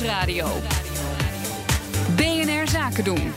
Nieuwsradio. 0.00 0.48
BNR 2.16 2.68
Zaken 2.68 3.04
doen. 3.04 3.32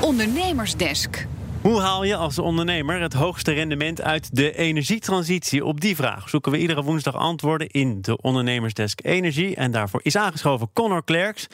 Ondernemersdesk. 0.00 1.26
Hoe 1.60 1.80
haal 1.80 2.04
je 2.04 2.16
als 2.16 2.38
ondernemer 2.38 3.00
het 3.00 3.12
hoogste 3.12 3.52
rendement 3.52 4.02
uit 4.02 4.36
de 4.36 4.56
energietransitie? 4.56 5.64
Op 5.64 5.80
die 5.80 5.96
vraag 5.96 6.28
zoeken 6.28 6.52
we 6.52 6.58
iedere 6.58 6.82
woensdag 6.82 7.14
antwoorden 7.14 7.68
in 7.68 8.02
de 8.02 8.16
Ondernemersdesk 8.22 9.00
Energie. 9.04 9.54
En 9.56 9.70
daarvoor 9.70 10.00
is 10.02 10.16
aangeschoven 10.16 10.70
Connor 10.72 11.04
Klerks. 11.04 11.46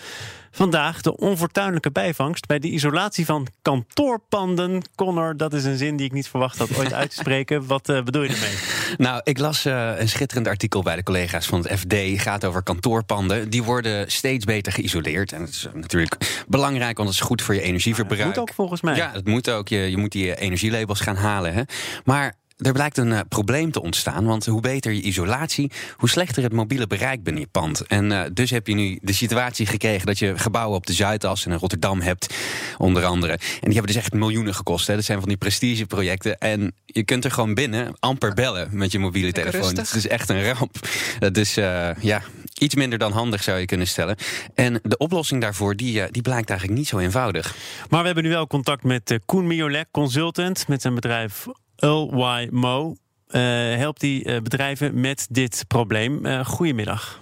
Vandaag 0.55 1.01
de 1.01 1.17
onfortuinlijke 1.17 1.91
bijvangst 1.91 2.47
bij 2.47 2.59
de 2.59 2.69
isolatie 2.69 3.25
van 3.25 3.47
kantoorpanden. 3.63 4.83
Connor, 4.95 5.37
dat 5.37 5.53
is 5.53 5.65
een 5.65 5.77
zin 5.77 5.97
die 5.97 6.07
ik 6.07 6.13
niet 6.13 6.29
verwacht 6.29 6.59
had 6.59 6.77
ooit 6.77 6.93
uit 6.93 7.11
te 7.11 7.17
spreken. 7.17 7.67
Wat 7.67 7.89
uh, 7.89 8.03
bedoel 8.03 8.23
je 8.23 8.29
ermee? 8.29 8.57
Nou, 8.97 9.21
ik 9.25 9.39
las 9.39 9.67
uh, 9.67 9.99
een 9.99 10.09
schitterend 10.09 10.47
artikel 10.47 10.83
bij 10.83 10.97
de 10.97 11.03
collega's 11.03 11.47
van 11.47 11.63
het 11.63 11.79
FD. 11.79 12.23
gaat 12.23 12.45
over 12.45 12.63
kantoorpanden. 12.63 13.51
Die 13.51 13.63
worden 13.63 14.11
steeds 14.11 14.45
beter 14.45 14.73
geïsoleerd. 14.73 15.33
En 15.33 15.41
dat 15.41 15.49
is 15.49 15.69
natuurlijk 15.75 16.45
belangrijk, 16.49 16.97
want 16.97 17.09
het 17.09 17.19
is 17.19 17.25
goed 17.25 17.43
voor 17.43 17.55
je 17.55 17.61
energieverbruik. 17.61 18.21
Ja, 18.21 18.27
dat 18.27 18.37
moet 18.37 18.49
ook 18.49 18.55
volgens 18.55 18.81
mij. 18.81 18.97
Ja, 18.97 19.11
het 19.13 19.27
moet 19.27 19.51
ook. 19.51 19.69
Je, 19.69 19.91
je 19.91 19.97
moet 19.97 20.13
die 20.13 20.37
energielabels 20.37 21.01
gaan 21.01 21.17
halen. 21.17 21.55
Hè? 21.55 21.63
Maar 22.05 22.35
er 22.63 22.73
blijkt 22.73 22.99
een 22.99 23.11
uh, 23.11 23.21
probleem 23.29 23.71
te 23.71 23.83
ontstaan. 23.83 24.25
Want 24.25 24.47
hoe 24.47 24.61
beter 24.61 24.93
je 24.93 25.03
isolatie, 25.03 25.71
hoe 25.97 26.09
slechter 26.09 26.43
het 26.43 26.53
mobiele 26.53 26.87
bereik 26.87 27.23
binnen 27.23 27.43
je 27.43 27.49
pand. 27.49 27.81
En 27.81 28.11
uh, 28.11 28.23
dus 28.33 28.51
heb 28.51 28.67
je 28.67 28.75
nu 28.75 28.99
de 29.03 29.13
situatie 29.13 29.67
gekregen 29.67 30.07
dat 30.07 30.19
je 30.19 30.39
gebouwen 30.39 30.77
op 30.77 30.87
de 30.87 30.93
Zuidas 30.93 31.47
en 31.47 31.53
in 31.53 31.59
Rotterdam 31.59 32.01
hebt, 32.01 32.35
onder 32.79 33.05
andere. 33.05 33.33
En 33.33 33.39
die 33.61 33.73
hebben 33.73 33.93
dus 33.93 34.03
echt 34.03 34.13
miljoenen 34.13 34.55
gekost. 34.55 34.87
Hè. 34.87 34.95
Dat 34.95 35.05
zijn 35.05 35.19
van 35.19 35.29
die 35.29 35.37
prestigeprojecten. 35.37 36.39
En 36.39 36.75
je 36.87 37.03
kunt 37.05 37.25
er 37.25 37.31
gewoon 37.31 37.55
binnen 37.55 37.97
amper 37.99 38.35
bellen 38.35 38.69
met 38.73 38.93
je 38.93 38.99
mobiele 38.99 39.33
telefoon. 39.33 39.77
Het 39.77 39.95
is 39.95 40.09
echt 40.09 40.29
een 40.29 40.45
ramp. 40.53 40.89
Dus 41.33 41.59
uh, 41.59 41.91
ja, 42.01 42.23
iets 42.59 42.75
minder 42.75 42.99
dan 42.99 43.13
handig 43.13 43.43
zou 43.43 43.59
je 43.59 43.67
kunnen 43.67 43.87
stellen. 43.87 44.17
En 44.55 44.81
de 44.83 44.97
oplossing 44.97 45.41
daarvoor, 45.41 45.77
die, 45.77 46.11
die 46.11 46.23
blijkt 46.23 46.49
eigenlijk 46.49 46.79
niet 46.79 46.89
zo 46.89 46.99
eenvoudig. 46.99 47.55
Maar 47.89 48.01
we 48.01 48.07
hebben 48.07 48.25
nu 48.25 48.31
wel 48.31 48.47
contact 48.47 48.83
met 48.83 49.19
Koen 49.27 49.47
Miolet, 49.47 49.87
consultant, 49.91 50.69
met 50.69 50.83
zijn 50.83 50.95
bedrijf 50.95 51.47
Mo. 52.51 52.95
Uh, 53.29 53.41
helpt 53.77 54.01
die 54.01 54.25
uh, 54.25 54.41
bedrijven 54.41 55.01
met 55.01 55.27
dit 55.31 55.65
probleem. 55.69 56.27
Uh, 56.27 56.45
goedemiddag. 56.45 57.19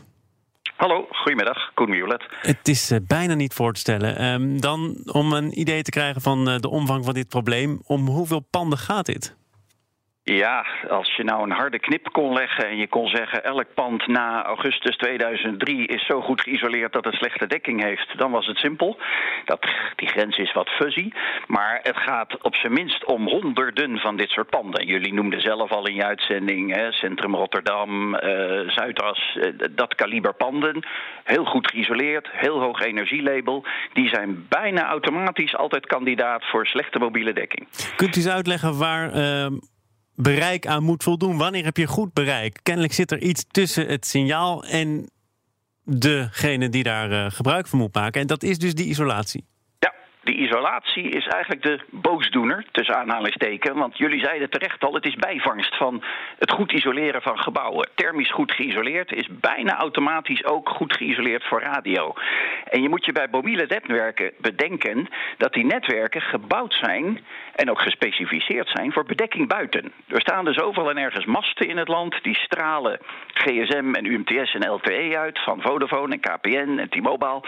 Hallo, 0.77 1.06
goedemiddag. 1.11 1.75
Koen. 1.75 2.20
Het 2.41 2.69
is 2.69 2.92
bijna 3.02 3.34
niet 3.34 3.55
voor 3.55 3.72
te 3.72 3.80
stellen. 3.80 4.25
Um, 4.25 4.61
dan 4.61 5.02
om 5.12 5.33
een 5.33 5.61
idee 5.61 5.83
te 5.83 5.91
krijgen 5.91 6.20
van 6.20 6.44
de 6.44 6.69
omvang 6.69 7.05
van 7.05 7.14
dit 7.14 7.28
probleem, 7.28 7.80
om 7.86 8.06
hoeveel 8.06 8.41
panden 8.41 8.78
gaat 8.78 9.06
dit? 9.06 9.36
Ja, 10.36 10.67
als 10.89 11.17
je 11.17 11.25
nou 11.25 11.42
een 11.42 11.56
harde 11.56 11.78
knip 11.78 12.09
kon 12.12 12.33
leggen 12.33 12.69
en 12.69 12.77
je 12.77 12.89
kon 12.89 13.09
zeggen: 13.09 13.45
elk 13.45 13.75
pand 13.75 14.06
na 14.06 14.45
augustus 14.45 14.97
2003 14.97 15.86
is 15.86 16.06
zo 16.06 16.20
goed 16.20 16.41
geïsoleerd 16.41 16.92
dat 16.92 17.05
het 17.05 17.14
slechte 17.14 17.47
dekking 17.47 17.83
heeft, 17.83 18.19
dan 18.19 18.31
was 18.31 18.47
het 18.47 18.56
simpel. 18.56 18.98
Dat, 19.45 19.67
die 19.97 20.08
grens 20.08 20.36
is 20.39 20.53
wat 20.53 20.69
fuzzy. 20.69 21.11
Maar 21.47 21.81
het 21.83 21.97
gaat 21.97 22.42
op 22.42 22.55
zijn 22.55 22.73
minst 22.73 23.05
om 23.05 23.28
honderden 23.28 23.98
van 23.98 24.17
dit 24.17 24.31
soort 24.31 24.51
panden. 24.51 24.86
Jullie 24.86 25.12
noemden 25.12 25.41
zelf 25.41 25.70
al 25.70 25.86
in 25.86 25.95
je 25.95 26.05
uitzending: 26.05 26.75
hè, 26.75 26.92
Centrum 26.92 27.34
Rotterdam, 27.34 28.14
uh, 28.14 28.20
Zuidas, 28.67 29.36
uh, 29.36 29.69
dat 29.70 29.95
kaliber 29.95 30.34
panden. 30.34 30.86
Heel 31.25 31.45
goed 31.45 31.70
geïsoleerd, 31.70 32.28
heel 32.33 32.61
hoog 32.61 32.81
energielabel. 32.81 33.64
Die 33.92 34.08
zijn 34.08 34.47
bijna 34.48 34.86
automatisch 34.86 35.56
altijd 35.56 35.86
kandidaat 35.86 36.45
voor 36.45 36.67
slechte 36.67 36.98
mobiele 36.98 37.33
dekking. 37.33 37.69
Kunt 37.97 38.17
u 38.17 38.20
eens 38.20 38.31
uitleggen 38.31 38.78
waar. 38.78 39.17
Uh 39.17 39.47
bereik 40.22 40.66
aan 40.66 40.82
moet 40.82 41.02
voldoen. 41.02 41.36
Wanneer 41.36 41.64
heb 41.64 41.76
je 41.76 41.86
goed 41.86 42.12
bereik? 42.12 42.60
Kennelijk 42.62 42.92
zit 42.92 43.10
er 43.10 43.22
iets 43.22 43.44
tussen 43.50 43.86
het 43.86 44.06
signaal 44.06 44.64
en 44.64 45.10
degene 45.84 46.68
die 46.68 46.82
daar 46.82 47.10
uh, 47.10 47.30
gebruik 47.30 47.66
van 47.66 47.78
moet 47.78 47.94
maken. 47.94 48.20
En 48.20 48.27
dat 48.27 48.42
is 48.42 48.58
dus 48.58 48.74
die 48.74 48.86
isolatie. 48.86 49.44
Die 50.30 50.39
isolatie 50.39 51.08
is 51.08 51.27
eigenlijk 51.27 51.63
de 51.63 51.80
boosdoener, 51.91 52.64
tussen 52.70 52.96
aanhalingstekens. 52.96 53.79
Want 53.79 53.98
jullie 53.98 54.24
zeiden 54.24 54.51
terecht 54.51 54.85
al, 54.85 54.95
het 54.95 55.07
is 55.07 55.14
bijvangst 55.14 55.77
van 55.77 56.02
het 56.39 56.51
goed 56.51 56.73
isoleren 56.73 57.23
van 57.23 57.39
gebouwen. 57.39 57.89
Thermisch 57.95 58.30
goed 58.30 58.52
geïsoleerd 58.52 59.13
is 59.13 59.29
bijna 59.30 59.77
automatisch 59.77 60.45
ook 60.45 60.69
goed 60.69 60.96
geïsoleerd 60.96 61.45
voor 61.45 61.61
radio. 61.61 62.14
En 62.64 62.83
je 62.83 62.89
moet 62.89 63.05
je 63.05 63.13
bij 63.13 63.27
mobiele 63.30 63.64
netwerken 63.69 64.33
bedenken 64.39 65.08
dat 65.36 65.52
die 65.52 65.64
netwerken 65.64 66.23
gebouwd 66.23 66.74
zijn 66.74 67.20
en 67.55 67.70
ook 67.70 67.80
gespecificeerd 67.80 68.69
zijn 68.69 68.92
voor 68.92 69.05
bedekking 69.05 69.48
buiten. 69.48 69.92
Er 70.08 70.20
staan 70.20 70.45
dus 70.45 70.61
overal 70.61 70.90
en 70.90 70.96
ergens 70.96 71.24
masten 71.24 71.69
in 71.69 71.77
het 71.77 71.89
land 71.89 72.23
die 72.23 72.36
stralen 72.36 72.98
GSM 73.27 73.95
en 73.95 74.05
UMTS 74.05 74.55
en 74.55 74.70
LTE 74.70 75.19
uit 75.19 75.39
van 75.42 75.63
Vodafone 75.63 76.14
en 76.14 76.20
KPN 76.20 76.79
en 76.79 76.89
T-Mobile. 76.89 77.42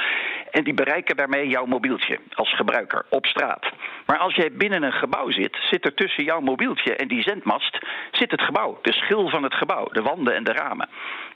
En 0.50 0.64
die 0.64 0.74
bereiken 0.74 1.16
daarmee 1.16 1.48
jouw 1.48 1.66
mobieltje 1.66 2.18
als 2.34 2.48
gebruiker 2.48 2.71
op 3.08 3.26
straat. 3.26 3.70
Maar 4.06 4.18
als 4.18 4.34
jij 4.34 4.52
binnen 4.52 4.82
een 4.82 4.92
gebouw 4.92 5.30
zit, 5.30 5.58
zit 5.70 5.84
er 5.84 5.94
tussen 5.94 6.24
jouw 6.24 6.40
mobieltje 6.40 6.96
en 6.96 7.08
die 7.08 7.22
zendmast 7.22 7.78
zit 8.10 8.30
het 8.30 8.42
gebouw, 8.42 8.78
de 8.82 8.92
schil 8.92 9.28
van 9.28 9.42
het 9.42 9.54
gebouw, 9.54 9.88
de 9.92 10.02
wanden 10.02 10.34
en 10.34 10.44
de 10.44 10.52
ramen. 10.52 10.88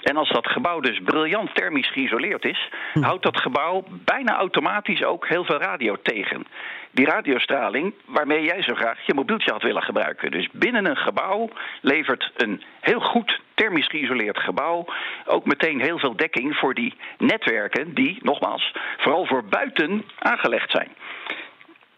En 0.03 0.17
als 0.17 0.31
dat 0.31 0.47
gebouw 0.47 0.81
dus 0.81 1.01
briljant 1.05 1.55
thermisch 1.55 1.93
geïsoleerd 1.93 2.45
is, 2.45 2.69
hm. 2.93 3.03
houdt 3.03 3.23
dat 3.23 3.41
gebouw 3.41 3.85
bijna 3.89 4.37
automatisch 4.37 5.05
ook 5.05 5.29
heel 5.29 5.45
veel 5.45 5.59
radio 5.59 5.97
tegen. 6.03 6.47
Die 6.91 7.07
radiostraling 7.07 7.95
waarmee 8.05 8.45
jij 8.45 8.63
zo 8.63 8.75
graag 8.75 9.07
je 9.07 9.15
mobieltje 9.15 9.53
had 9.53 9.63
willen 9.63 9.83
gebruiken. 9.83 10.31
Dus 10.31 10.49
binnen 10.53 10.87
een 10.87 10.97
gebouw 10.97 11.49
levert 11.81 12.33
een 12.37 12.63
heel 12.81 13.01
goed 13.01 13.41
thermisch 13.55 13.89
geïsoleerd 13.89 14.39
gebouw 14.39 14.85
ook 15.25 15.45
meteen 15.47 15.81
heel 15.81 15.99
veel 15.99 16.17
dekking 16.17 16.57
voor 16.57 16.75
die 16.75 16.95
netwerken 17.19 17.95
die, 17.95 18.19
nogmaals, 18.23 18.73
vooral 18.97 19.27
voor 19.27 19.45
buiten 19.45 20.05
aangelegd 20.19 20.71
zijn. 20.71 20.89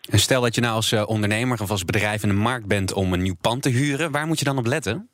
En 0.08 0.19
stel 0.19 0.41
dat 0.41 0.54
je 0.54 0.60
nou 0.60 0.74
als 0.74 0.92
eh, 0.92 1.02
ondernemer 1.06 1.62
of 1.62 1.70
als 1.70 1.84
bedrijf 1.84 2.22
in 2.22 2.28
de 2.28 2.34
markt 2.34 2.66
bent 2.66 2.92
om 2.92 3.12
een 3.12 3.22
nieuw 3.22 3.36
pand 3.41 3.62
te 3.62 3.69
huren, 3.69 4.10
waar 4.10 4.26
moet 4.26 4.38
je 4.38 4.44
dan 4.44 4.58
op 4.58 4.66
letten? 4.66 5.08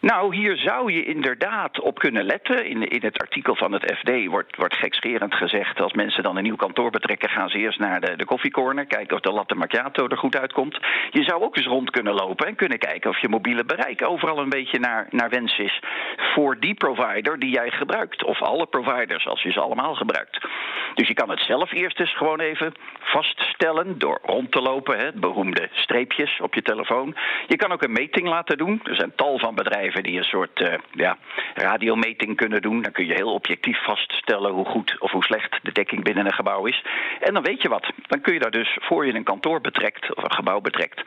Nou, 0.00 0.36
hier 0.36 0.56
zou 0.56 0.92
je 0.92 1.04
inderdaad 1.04 1.80
op 1.80 1.98
kunnen 1.98 2.24
letten. 2.24 2.66
In, 2.66 2.88
in 2.88 3.02
het 3.02 3.18
artikel 3.18 3.54
van 3.54 3.72
het 3.72 3.96
FD 3.98 4.26
wordt, 4.26 4.56
wordt 4.56 4.74
gekscherend 4.74 5.34
gezegd... 5.34 5.80
als 5.80 5.92
mensen 5.92 6.22
dan 6.22 6.36
een 6.36 6.42
nieuw 6.42 6.56
kantoor 6.56 6.90
betrekken... 6.90 7.30
gaan 7.30 7.48
ze 7.48 7.58
eerst 7.58 7.78
naar 7.78 8.00
de, 8.00 8.16
de 8.16 8.24
koffiecorner, 8.24 8.86
kijken 8.86 9.16
of 9.16 9.22
de 9.22 9.32
latte 9.32 9.54
macchiato 9.54 10.06
er 10.06 10.16
goed 10.16 10.36
uitkomt. 10.36 10.78
Je 11.10 11.22
zou 11.22 11.42
ook 11.42 11.56
eens 11.56 11.66
rond 11.66 11.90
kunnen 11.90 12.14
lopen 12.14 12.46
en 12.46 12.54
kunnen 12.54 12.78
kijken... 12.78 13.10
of 13.10 13.20
je 13.20 13.28
mobiele 13.28 13.64
bereik 13.64 14.04
overal 14.04 14.38
een 14.38 14.48
beetje 14.48 14.78
naar, 14.78 15.06
naar 15.10 15.30
wens 15.30 15.58
is... 15.58 15.80
voor 16.16 16.58
die 16.60 16.74
provider 16.74 17.38
die 17.38 17.50
jij 17.50 17.70
gebruikt. 17.70 18.24
Of 18.24 18.42
alle 18.42 18.66
providers, 18.66 19.26
als 19.26 19.42
je 19.42 19.52
ze 19.52 19.60
allemaal 19.60 19.94
gebruikt. 19.94 20.46
Dus 20.94 21.08
je 21.08 21.14
kan 21.14 21.30
het 21.30 21.40
zelf 21.40 21.72
eerst 21.72 22.00
eens 22.00 22.16
gewoon 22.16 22.40
even 22.40 22.74
vaststellen... 23.00 23.98
door 23.98 24.20
rond 24.22 24.52
te 24.52 24.60
lopen, 24.60 24.98
hè, 24.98 25.12
beroemde 25.12 25.68
streepjes 25.72 26.40
op 26.40 26.54
je 26.54 26.62
telefoon. 26.62 27.16
Je 27.46 27.56
kan 27.56 27.72
ook 27.72 27.82
een 27.82 27.92
meting 27.92 28.28
laten 28.28 28.58
doen. 28.58 28.80
Er 28.84 28.94
zijn 28.94 29.12
tal 29.16 29.38
van 29.38 29.54
bedrijven 29.54 29.97
die 30.02 30.18
een 30.18 30.24
soort 30.24 30.60
uh, 30.60 30.74
ja, 30.92 31.18
radiometing 31.54 32.36
kunnen 32.36 32.62
doen. 32.62 32.82
Dan 32.82 32.92
kun 32.92 33.06
je 33.06 33.14
heel 33.14 33.32
objectief 33.32 33.84
vaststellen 33.84 34.52
hoe 34.52 34.64
goed 34.64 34.96
of 34.98 35.10
hoe 35.10 35.24
slecht 35.24 35.58
de 35.62 35.72
dekking 35.72 36.04
binnen 36.04 36.26
een 36.26 36.32
gebouw 36.32 36.66
is. 36.66 36.84
En 37.20 37.34
dan 37.34 37.42
weet 37.42 37.62
je 37.62 37.68
wat. 37.68 37.92
Dan 38.06 38.20
kun 38.20 38.32
je 38.32 38.38
daar 38.38 38.50
dus 38.50 38.76
voor 38.80 39.06
je 39.06 39.14
een 39.14 39.24
kantoor 39.24 39.60
betrekt 39.60 40.14
of 40.16 40.24
een 40.24 40.32
gebouw 40.32 40.60
betrekt, 40.60 41.02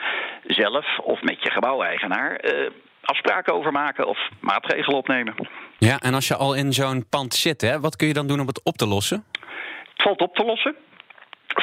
zelf 0.46 1.00
of 1.00 1.22
met 1.22 1.44
je 1.44 1.52
gebouweigenaar. 1.52 2.41
Uh, 2.44 2.69
afspraken 3.02 3.53
over 3.53 3.72
maken 3.72 4.07
of 4.07 4.29
maatregelen 4.40 4.97
opnemen. 4.97 5.35
Ja, 5.78 6.00
en 6.00 6.13
als 6.13 6.28
je 6.28 6.35
al 6.35 6.53
in 6.53 6.73
zo'n 6.73 7.06
pand 7.09 7.34
zit, 7.34 7.62
hè, 7.62 7.79
wat 7.79 7.96
kun 7.96 8.08
je 8.08 8.13
dan 8.13 8.28
doen 8.28 8.40
om 8.40 8.47
het 8.47 8.63
op 8.63 8.78
te 8.78 8.88
lossen? 8.88 9.25
Het 9.94 10.02
valt 10.02 10.22
op 10.22 10.35
te 10.35 10.44
lossen 10.44 10.75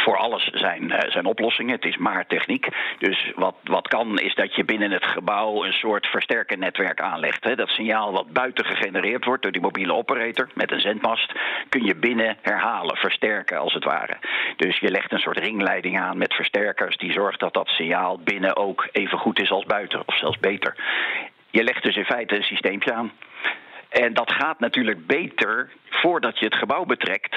voor 0.08 0.16
alles 0.16 0.44
zijn, 0.44 0.82
uh, 0.82 0.98
zijn 1.10 1.26
oplossingen. 1.26 1.74
Het 1.74 1.84
is 1.84 1.96
maar 1.96 2.26
techniek. 2.26 2.68
Dus 2.98 3.32
wat, 3.34 3.54
wat 3.64 3.88
kan 3.88 4.18
is 4.18 4.34
dat 4.34 4.54
je 4.54 4.64
binnen 4.64 4.90
het 4.90 5.04
gebouw 5.04 5.64
een 5.64 5.72
soort 5.72 6.06
versterkernetwerk 6.06 7.00
aanlegt. 7.00 7.44
Hè. 7.44 7.54
Dat 7.54 7.68
signaal 7.68 8.12
wat 8.12 8.32
buiten 8.32 8.64
gegenereerd 8.64 9.24
wordt 9.24 9.42
door 9.42 9.52
die 9.52 9.60
mobiele 9.60 9.94
operator 9.94 10.48
met 10.54 10.70
een 10.70 10.80
zendmast, 10.80 11.32
kun 11.68 11.84
je 11.84 11.94
binnen 11.94 12.36
herhalen, 12.42 12.96
versterken 12.96 13.58
als 13.58 13.74
het 13.74 13.84
ware. 13.84 14.16
Dus 14.56 14.78
je 14.78 14.90
legt 14.90 15.12
een 15.12 15.18
soort 15.18 15.38
ringleiding 15.38 16.00
aan 16.00 16.18
met 16.18 16.34
versterkers 16.34 16.96
die 16.96 17.12
zorgt 17.12 17.40
dat 17.40 17.54
dat 17.54 17.68
signaal 17.68 18.18
binnen 18.18 18.56
ook 18.56 18.88
even 18.92 19.18
goed 19.18 19.40
is 19.40 19.50
als 19.50 19.64
buiten, 19.64 20.02
of 20.06 20.18
zelfs 20.18 20.38
beter. 20.38 20.74
Je 21.50 21.64
legt 21.64 21.82
dus 21.82 21.96
in 21.96 22.04
feite 22.04 22.36
een 22.36 22.42
systeempje 22.42 22.92
aan. 22.92 23.12
En 23.88 24.14
dat 24.14 24.32
gaat 24.32 24.60
natuurlijk 24.60 25.06
beter 25.06 25.70
voordat 25.90 26.38
je 26.38 26.44
het 26.44 26.54
gebouw 26.54 26.84
betrekt 26.84 27.36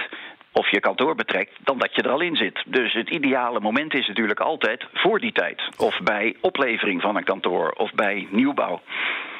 of 0.52 0.72
je 0.72 0.80
kantoor 0.80 1.16
betrekt, 1.16 1.52
dan 1.64 1.78
dat 1.78 1.96
je 1.96 2.02
er 2.02 2.10
al 2.10 2.22
in 2.22 2.36
zit. 2.36 2.64
Dus 2.66 2.94
het 2.94 3.10
ideale 3.10 3.60
moment 3.60 3.94
is 3.94 4.08
natuurlijk 4.08 4.40
altijd 4.40 4.86
voor 4.94 5.20
die 5.20 5.32
tijd. 5.32 5.62
Of 5.78 6.00
bij 6.04 6.36
oplevering 6.42 7.02
van 7.02 7.16
een 7.16 7.24
kantoor 7.24 7.72
of 7.72 7.92
bij 7.94 8.28
nieuwbouw. 8.32 8.82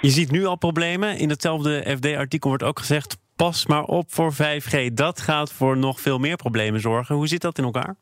Je 0.02 0.10
ziet 0.10 0.32
nu 0.32 0.46
al 0.46 0.58
problemen. 0.58 1.18
In 1.18 1.30
hetzelfde 1.30 1.84
FD-artikel 1.98 2.50
wordt 2.50 2.64
ook 2.64 2.80
gezegd: 2.80 3.18
pas 3.36 3.66
maar 3.66 3.84
op 3.84 4.12
voor 4.12 4.34
5G. 4.34 4.94
Dat 4.94 5.22
gaat 5.22 5.54
voor 5.54 5.78
nog 5.78 6.00
veel 6.00 6.18
meer 6.18 6.36
problemen 6.36 6.80
zorgen. 6.80 7.16
Hoe 7.16 7.28
zit 7.28 7.42
dat 7.42 7.58
in 7.58 7.64
elkaar? 7.64 7.96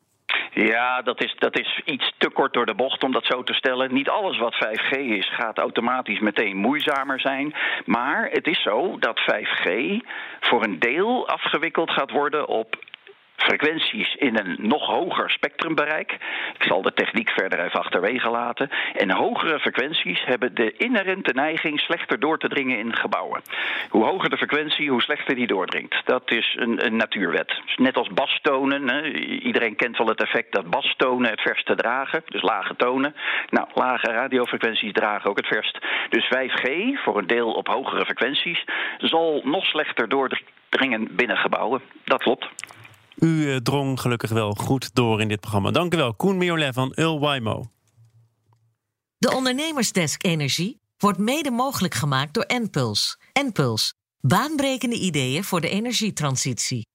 Ja, 0.52 1.02
dat 1.02 1.22
is, 1.22 1.34
dat 1.38 1.58
is 1.58 1.80
iets 1.84 2.14
te 2.18 2.30
kort 2.30 2.52
door 2.52 2.66
de 2.66 2.74
bocht 2.74 3.02
om 3.02 3.12
dat 3.12 3.24
zo 3.24 3.42
te 3.42 3.54
stellen. 3.54 3.94
Niet 3.94 4.08
alles 4.08 4.38
wat 4.38 4.54
5G 4.54 4.98
is 4.98 5.34
gaat 5.34 5.58
automatisch 5.58 6.18
meteen 6.18 6.56
moeizamer 6.56 7.20
zijn. 7.20 7.54
Maar 7.84 8.28
het 8.30 8.46
is 8.46 8.62
zo 8.62 8.98
dat 8.98 9.20
5G 9.20 9.68
voor 10.40 10.64
een 10.64 10.78
deel 10.78 11.28
afgewikkeld 11.28 11.90
gaat 11.90 12.10
worden 12.10 12.48
op 12.48 12.76
frequenties 13.42 14.14
in 14.14 14.36
een 14.36 14.56
nog 14.58 14.86
hoger 14.86 15.30
spectrumbereik. 15.30 16.12
Ik 16.58 16.62
zal 16.62 16.82
de 16.82 16.92
techniek 16.92 17.30
verder 17.30 17.64
even 17.64 17.80
achterwege 17.80 18.30
laten. 18.30 18.70
En 18.94 19.10
hogere 19.10 19.60
frequenties 19.60 20.24
hebben 20.24 20.54
de 20.54 20.72
inherente 20.76 21.32
neiging 21.32 21.80
slechter 21.80 22.20
door 22.20 22.38
te 22.38 22.48
dringen 22.48 22.78
in 22.78 22.96
gebouwen. 22.96 23.42
Hoe 23.88 24.04
hoger 24.04 24.30
de 24.30 24.36
frequentie, 24.36 24.90
hoe 24.90 25.02
slechter 25.02 25.34
die 25.34 25.46
doordringt. 25.46 26.02
Dat 26.04 26.30
is 26.30 26.56
een, 26.58 26.86
een 26.86 26.96
natuurwet. 26.96 27.60
Net 27.76 27.96
als 27.96 28.08
bastonen. 28.08 28.88
Hè. 28.88 29.08
Iedereen 29.20 29.76
kent 29.76 29.98
wel 29.98 30.06
het 30.06 30.22
effect 30.22 30.52
dat 30.52 30.70
bastonen 30.70 31.30
het 31.30 31.40
verst 31.40 31.66
te 31.66 31.74
dragen. 31.74 32.22
Dus 32.26 32.42
lage 32.42 32.76
tonen. 32.76 33.14
Nou, 33.50 33.68
lage 33.74 34.12
radiofrequenties 34.12 34.92
dragen 34.92 35.30
ook 35.30 35.36
het 35.36 35.46
verst. 35.46 35.78
Dus 36.08 36.24
5G, 36.24 36.68
voor 37.02 37.18
een 37.18 37.26
deel 37.26 37.52
op 37.52 37.68
hogere 37.68 38.04
frequenties, 38.04 38.64
zal 38.98 39.40
nog 39.44 39.64
slechter 39.64 40.08
doordringen 40.08 41.16
binnen 41.16 41.36
gebouwen. 41.36 41.80
Dat 42.04 42.22
klopt. 42.22 42.48
U 43.20 43.50
eh, 43.50 43.56
drong 43.56 44.00
gelukkig 44.00 44.30
wel 44.30 44.52
goed 44.52 44.94
door 44.94 45.20
in 45.20 45.28
dit 45.28 45.40
programma. 45.40 45.70
Dank 45.70 45.94
u 45.94 45.96
wel, 45.96 46.14
Koen 46.14 46.36
Miolet 46.36 46.74
van 46.74 46.92
Ulwymo. 46.94 47.64
De 49.18 49.34
Ondernemersdesk 49.34 50.24
Energie 50.24 50.80
wordt 50.98 51.18
mede 51.18 51.50
mogelijk 51.50 51.94
gemaakt 51.94 52.34
door 52.34 52.42
Enpuls. 52.44 53.18
Enpuls, 53.32 53.94
baanbrekende 54.20 54.98
ideeën 54.98 55.44
voor 55.44 55.60
de 55.60 55.68
energietransitie. 55.68 56.86